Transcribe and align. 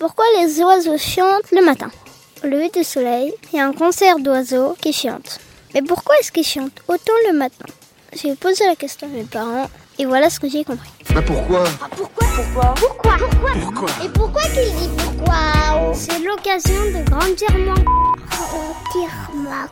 Pourquoi 0.00 0.24
les 0.38 0.62
oiseaux 0.62 0.96
chantent 0.96 1.50
le 1.52 1.62
matin 1.62 1.90
Au 2.42 2.46
lever 2.46 2.70
du 2.70 2.82
soleil, 2.82 3.34
il 3.52 3.58
y 3.58 3.60
a 3.60 3.66
un 3.66 3.74
concert 3.74 4.18
d'oiseaux 4.18 4.74
qui 4.80 4.94
chantent. 4.94 5.38
Mais 5.74 5.82
pourquoi 5.82 6.16
est-ce 6.18 6.32
qu'ils 6.32 6.42
chantent 6.46 6.80
autant 6.88 7.12
le 7.28 7.36
matin 7.36 7.66
J'ai 8.14 8.34
posé 8.34 8.64
la 8.66 8.76
question 8.76 9.08
à 9.08 9.10
mes 9.10 9.24
parents 9.24 9.68
et 9.98 10.06
voilà 10.06 10.30
ce 10.30 10.40
que 10.40 10.48
j'ai 10.48 10.64
compris. 10.64 10.88
Mais 11.14 11.20
pourquoi 11.20 11.64
Ah, 11.82 11.88
pourquoi 11.94 12.26
Pourquoi 12.34 12.74
Pourquoi 12.76 13.14
Pourquoi 13.18 13.50
Pourquoi 13.60 13.88
Et 14.02 14.08
pourquoi 14.08 14.42
qu'il 14.44 14.74
dit 14.74 14.88
pourquoi 14.96 15.92
C'est 15.92 16.18
l'occasion 16.20 16.80
de 16.96 17.10
grandir 17.10 17.58
moins. 17.58 17.74
Grandir 18.30 19.10
moins. 19.34 19.68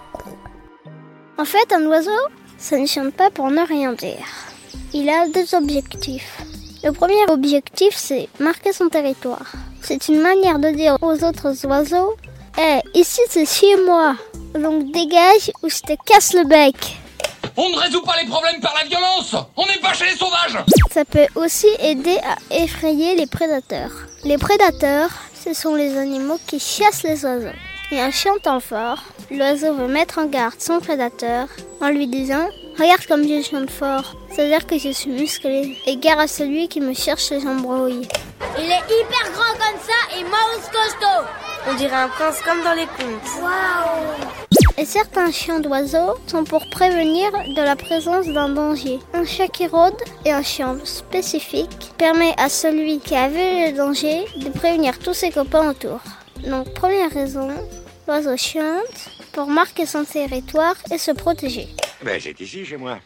En 1.39 1.45
fait, 1.47 1.73
un 1.73 1.87
oiseau, 1.87 2.21
ça 2.59 2.77
ne 2.77 2.85
chante 2.85 3.15
pas 3.15 3.31
pour 3.31 3.51
ne 3.51 3.67
rien 3.67 3.95
dire. 3.95 4.27
Il 4.93 5.09
a 5.09 5.27
deux 5.29 5.55
objectifs. 5.55 6.43
Le 6.85 6.93
premier 6.93 7.25
objectif, 7.31 7.95
c'est 7.97 8.29
marquer 8.39 8.75
son 8.75 8.91
territoire. 8.91 9.55
C'est 9.83 10.09
une 10.09 10.21
manière 10.21 10.59
de 10.59 10.71
dire 10.71 10.97
aux 11.01 11.25
autres 11.25 11.67
oiseaux 11.67 12.17
Eh, 12.59 12.81
ici 12.95 13.21
c'est 13.29 13.47
chez 13.47 13.77
moi, 13.85 14.15
donc 14.55 14.91
dégage 14.93 15.51
ou 15.63 15.69
je 15.69 15.81
te 15.81 15.93
casse 16.05 16.35
le 16.35 16.45
bec. 16.45 16.97
On 17.57 17.69
ne 17.71 17.77
résout 17.77 18.03
pas 18.03 18.15
les 18.23 18.29
problèmes 18.29 18.61
par 18.61 18.75
la 18.81 18.89
violence 18.89 19.35
On 19.57 19.67
n'est 19.67 19.79
pas 19.81 19.93
chez 19.93 20.05
les 20.05 20.17
sauvages 20.17 20.57
Ça 20.93 21.05
peut 21.05 21.27
aussi 21.35 21.67
aider 21.81 22.19
à 22.19 22.37
effrayer 22.55 23.17
les 23.17 23.27
prédateurs. 23.27 23.91
Les 24.25 24.39
prédateurs, 24.39 25.11
ce 25.45 25.55
sont 25.55 25.75
les 25.75 25.97
animaux 25.97 26.39
qui 26.47 26.61
chassent 26.61 27.03
les 27.03 27.25
oiseaux. 27.25 27.57
Et 27.91 28.01
en 28.01 28.11
chantant 28.13 28.61
fort, 28.61 29.03
l'oiseau 29.31 29.75
veut 29.75 29.89
mettre 29.89 30.19
en 30.19 30.27
garde 30.27 30.61
son 30.61 30.79
prédateur 30.79 31.49
en 31.81 31.89
lui 31.89 32.07
disant 32.07 32.47
Regarde 32.79 33.07
comme 33.07 33.27
je 33.27 33.43
chante 33.43 33.71
fort, 33.71 34.15
c'est-à-dire 34.31 34.65
que 34.65 34.79
je 34.79 34.91
suis 34.91 35.11
musclé. 35.11 35.77
Et 35.87 35.97
gare 35.97 36.21
à 36.21 36.29
celui 36.29 36.69
qui 36.69 36.81
me 36.81 36.95
cherche 36.95 37.31
les 37.31 37.45
embrouilles. 37.45 38.07
Il 38.57 38.71
est 38.71 38.87
hyper 38.87 39.33
grand 39.33 39.53
comme 39.55 39.81
ça 39.85 40.17
et 40.17 40.23
mouse 40.23 40.71
costaud. 40.71 41.27
On 41.69 41.75
dirait 41.75 41.97
un 41.97 42.09
prince 42.09 42.41
comme 42.41 42.63
dans 42.63 42.75
les 42.75 42.87
contes. 42.87 43.43
Et 44.77 44.85
certains 44.85 45.33
chiens 45.33 45.59
d'oiseaux 45.59 46.15
sont 46.29 46.45
pour 46.45 46.71
prévenir 46.71 47.33
de 47.33 47.63
la 47.63 47.75
présence 47.75 48.27
d'un 48.27 48.51
danger. 48.51 49.01
Un 49.13 49.25
chat 49.25 49.49
qui 49.49 49.67
rôde 49.67 50.01
et 50.25 50.31
un 50.31 50.45
chien 50.45 50.79
spécifique 50.85 51.91
permet 51.99 52.33
à 52.39 52.49
celui 52.49 53.01
qui 53.01 53.17
a 53.17 53.29
vu 53.29 53.73
le 53.73 53.77
danger 53.77 54.25
de 54.37 54.51
prévenir 54.51 55.01
tous 55.01 55.15
ses 55.15 55.31
copains 55.31 55.69
autour. 55.69 55.99
Donc 56.47 56.73
première 56.75 57.11
raison, 57.11 57.49
l'oiseau 58.07 58.37
chante 58.37 59.11
pour 59.33 59.49
marquer 59.49 59.85
son 59.85 60.05
territoire 60.05 60.77
et 60.93 60.99
se 60.99 61.11
protéger. 61.11 61.69
Ben, 62.03 62.21
c'est 62.21 62.39
ici, 62.41 62.65
chez 62.65 62.77
moi. 62.77 62.99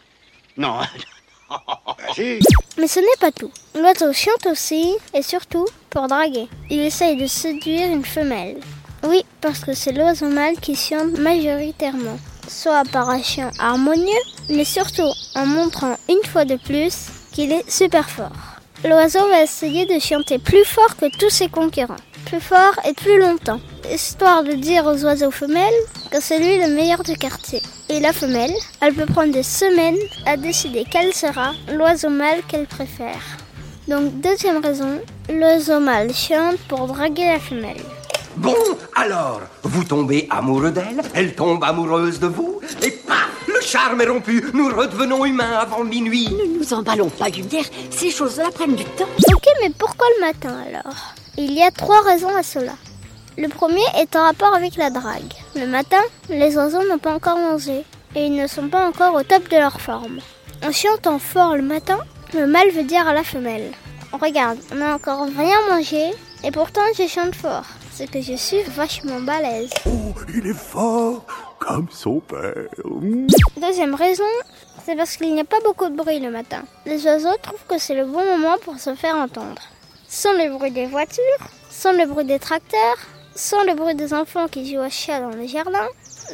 Non. 0.57 0.79
ben, 1.49 2.13
si. 2.13 2.39
Mais 2.77 2.87
ce 2.87 2.99
n'est 2.99 3.19
pas 3.19 3.31
tout. 3.31 3.51
L'oiseau 3.75 4.13
chante 4.13 4.45
aussi 4.45 4.95
et 5.13 5.21
surtout 5.21 5.65
pour 5.89 6.07
draguer. 6.07 6.47
Il 6.69 6.79
essaye 6.79 7.17
de 7.17 7.27
séduire 7.27 7.87
une 7.87 8.05
femelle. 8.05 8.57
Oui, 9.03 9.23
parce 9.41 9.59
que 9.59 9.73
c'est 9.73 9.91
l'oiseau 9.91 10.29
mâle 10.29 10.59
qui 10.59 10.75
chante 10.75 11.17
majoritairement. 11.17 12.17
Soit 12.47 12.83
par 12.91 13.09
un 13.09 13.21
chant 13.21 13.51
harmonieux, 13.59 14.23
mais 14.49 14.65
surtout 14.65 15.11
en 15.35 15.45
montrant 15.45 15.97
une 16.09 16.29
fois 16.29 16.45
de 16.45 16.55
plus 16.55 17.07
qu'il 17.31 17.51
est 17.51 17.69
super 17.69 18.09
fort. 18.09 18.31
L'oiseau 18.83 19.27
va 19.27 19.43
essayer 19.43 19.85
de 19.85 19.99
chanter 19.99 20.39
plus 20.39 20.65
fort 20.65 20.95
que 20.97 21.05
tous 21.17 21.29
ses 21.29 21.49
concurrents. 21.49 21.95
Plus 22.33 22.41
fort 22.41 22.73
et 22.89 22.93
plus 22.93 23.19
longtemps. 23.19 23.59
Histoire 23.93 24.43
de 24.43 24.53
dire 24.53 24.87
aux 24.87 25.05
oiseaux 25.05 25.29
femelles 25.29 25.71
que 26.09 26.19
c'est 26.19 26.39
lui 26.39 26.57
le 26.57 26.73
meilleur 26.73 27.03
du 27.03 27.15
quartier. 27.15 27.61
Et 27.89 27.99
la 27.99 28.11
femelle, 28.11 28.55
elle 28.81 28.95
peut 28.95 29.05
prendre 29.05 29.31
des 29.31 29.43
semaines 29.43 29.99
à 30.25 30.35
décider 30.35 30.83
quel 30.89 31.13
sera 31.13 31.51
l'oiseau 31.71 32.09
mâle 32.09 32.41
qu'elle 32.47 32.65
préfère. 32.65 33.21
Donc 33.87 34.19
deuxième 34.21 34.63
raison, 34.65 34.99
l'oiseau 35.29 35.79
mâle 35.79 36.11
chante 36.11 36.57
pour 36.67 36.87
draguer 36.87 37.25
la 37.25 37.39
femelle. 37.39 37.83
Bon, 38.37 38.55
alors, 38.95 39.41
vous 39.61 39.83
tombez 39.83 40.25
amoureux 40.31 40.71
d'elle, 40.71 41.03
elle 41.13 41.35
tombe 41.35 41.63
amoureuse 41.63 42.19
de 42.19 42.25
vous, 42.25 42.61
et 42.81 42.89
paf, 42.89 43.29
le 43.47 43.61
charme 43.61 44.01
est 44.01 44.07
rompu, 44.07 44.43
nous 44.55 44.75
redevenons 44.75 45.23
humains 45.23 45.59
avant 45.59 45.83
minuit. 45.83 46.29
Ne 46.29 46.57
nous 46.57 46.73
emballons 46.73 47.09
pas, 47.09 47.29
lumière. 47.29 47.65
Ces 47.91 48.09
choses-là 48.09 48.49
prennent 48.51 48.75
du 48.75 48.85
temps. 48.85 49.05
Ok, 49.31 49.45
mais 49.61 49.69
pourquoi 49.77 50.07
le 50.17 50.25
matin 50.25 50.55
alors? 50.67 51.13
Il 51.35 51.51
y 51.53 51.63
a 51.63 51.71
trois 51.71 52.01
raisons 52.03 52.35
à 52.35 52.43
cela. 52.43 52.73
Le 53.39 53.47
premier 53.47 53.81
est 53.97 54.15
en 54.15 54.21
rapport 54.21 54.53
avec 54.53 54.75
la 54.75 54.91
drague. 54.91 55.33
Le 55.55 55.65
matin, 55.65 56.01
les 56.29 56.55
oiseaux 56.55 56.87
n'ont 56.87 56.99
pas 56.99 57.15
encore 57.15 57.37
mangé 57.39 57.83
et 58.15 58.27
ils 58.27 58.35
ne 58.35 58.45
sont 58.45 58.67
pas 58.67 58.87
encore 58.87 59.15
au 59.15 59.23
top 59.23 59.49
de 59.49 59.57
leur 59.57 59.81
forme. 59.81 60.19
En 60.63 60.71
chantant 60.71 61.17
fort 61.17 61.55
le 61.55 61.63
matin, 61.63 61.97
le 62.35 62.45
mâle 62.45 62.69
veut 62.69 62.83
dire 62.83 63.07
à 63.07 63.15
la 63.15 63.23
femelle 63.23 63.71
Regarde, 64.11 64.59
on 64.71 64.75
n'a 64.75 64.93
encore 64.93 65.25
rien 65.25 65.57
mangé 65.71 66.11
et 66.43 66.51
pourtant 66.51 66.81
je 66.95 67.07
chante 67.07 67.33
fort. 67.33 67.65
C'est 67.91 68.11
que 68.11 68.21
je 68.21 68.35
suis 68.35 68.61
vachement 68.61 69.19
balèze. 69.19 69.71
Oh, 69.87 70.13
il 70.35 70.45
est 70.45 70.53
fort 70.53 71.25
comme 71.57 71.87
son 71.89 72.19
père. 72.19 72.69
Deuxième 73.59 73.95
raison, 73.95 74.23
c'est 74.85 74.95
parce 74.95 75.17
qu'il 75.17 75.33
n'y 75.33 75.41
a 75.41 75.45
pas 75.45 75.61
beaucoup 75.65 75.89
de 75.89 75.95
bruit 75.95 76.19
le 76.19 76.29
matin. 76.29 76.61
Les 76.85 77.03
oiseaux 77.05 77.35
trouvent 77.41 77.65
que 77.67 77.79
c'est 77.79 77.95
le 77.95 78.05
bon 78.05 78.23
moment 78.23 78.57
pour 78.63 78.77
se 78.77 78.93
faire 78.93 79.15
entendre. 79.15 79.61
Sans 80.15 80.33
le 80.33 80.47
bruit 80.55 80.69
des 80.69 80.85
voitures, 80.85 81.47
sans 81.71 81.91
le 81.91 82.05
bruit 82.05 82.23
des 82.23 82.37
tracteurs, 82.37 82.97
sans 83.33 83.63
le 83.63 83.73
bruit 83.73 83.95
des 83.95 84.13
enfants 84.13 84.47
qui 84.47 84.71
jouent 84.71 84.81
à 84.81 84.89
chat 84.89 85.19
dans 85.19 85.35
le 85.35 85.47
jardin, 85.47 85.87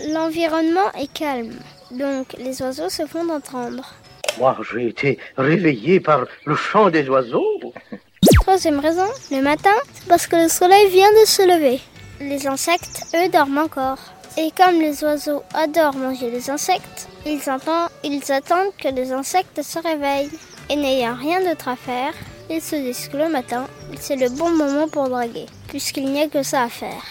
l'environnement 0.09 0.91
est 1.00 1.12
calme. 1.13 1.56
Donc 1.90 2.35
les 2.38 2.62
oiseaux 2.62 2.90
se 2.90 3.06
font 3.06 3.29
entendre. 3.29 3.94
Moi, 4.38 4.57
j'ai 4.69 4.90
été 4.90 5.17
réveillé 5.38 6.01
par 6.01 6.25
le 6.45 6.56
chant 6.57 6.90
des 6.90 7.07
oiseaux. 7.07 7.73
Troisième 8.41 8.79
raison, 8.79 9.07
le 9.31 9.41
matin, 9.41 9.78
c'est 9.94 10.09
parce 10.09 10.28
que 10.28 10.35
le 10.35 10.50
soleil 10.50 10.90
vient 10.90 11.11
de 11.13 11.25
se 11.25 11.41
lever. 11.44 11.79
Les 12.19 12.47
insectes, 12.47 13.03
eux, 13.16 13.29
dorment 13.29 13.59
encore. 13.59 14.00
Et 14.38 14.51
comme 14.57 14.81
les 14.81 15.06
oiseaux 15.06 15.41
adorent 15.53 15.96
manger 15.96 16.29
les 16.29 16.50
insectes, 16.50 17.07
ils, 17.25 17.50
entendent, 17.50 17.90
ils 18.03 18.29
attendent 18.29 18.75
que 18.78 18.90
les 18.90 19.13
insectes 19.13 19.63
se 19.63 19.79
réveillent. 19.79 20.38
Et 20.69 20.75
n'ayant 20.75 21.16
rien 21.16 21.40
d'autre 21.40 21.69
à 21.69 21.78
faire, 21.78 22.13
ils 22.50 22.62
se 22.62 22.76
disent 22.76 23.08
que 23.08 23.18
le 23.18 23.30
matin, 23.30 23.68
c'est 24.00 24.16
le 24.16 24.30
bon 24.30 24.50
moment 24.50 24.88
pour 24.88 25.08
draguer, 25.10 25.46
puisqu'il 25.68 26.12
n'y 26.12 26.22
a 26.22 26.28
que 26.28 26.44
ça 26.44 26.64
à 26.64 26.70
faire. 26.70 27.04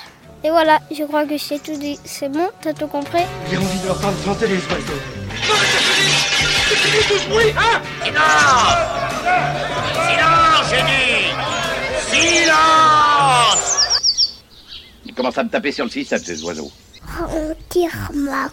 Et 0.45 0.51
voilà, 0.51 0.79
je 0.91 1.03
crois 1.05 1.27
que 1.27 1.37
je 1.37 1.49
t'ai 1.49 1.59
tout 1.59 1.77
dit. 1.77 1.99
C'est 2.05 2.29
bon, 2.29 2.49
t'as 2.61 2.73
tout 2.73 2.87
compris? 2.87 3.25
J'ai 3.51 3.57
envie 3.57 3.81
de 3.81 3.87
leur 3.87 4.01
chanter 4.01 4.47
les 4.47 4.57
oiseaux. 4.57 5.03
Silence, 10.09 10.71
j'ai 10.71 10.83
dit 10.83 11.33
Silence 12.11 13.63
Ils 15.07 15.15
commencent 15.15 15.39
à 15.39 15.45
me 15.45 15.51
taper 15.51 15.73
sur 15.73 15.85
le 15.85 15.91
système, 15.91 16.21
ces 16.21 16.43
oiseaux. 16.45 16.71
Oh, 17.21 17.53
tire 17.69 18.11
ma 18.15 18.49